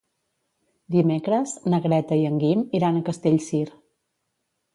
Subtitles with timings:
[0.95, 3.63] Dimecres na Greta i en Guim iran a Castellcir.